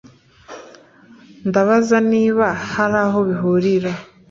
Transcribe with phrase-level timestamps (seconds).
[1.47, 3.91] Ndabaza niba hari aho bihurira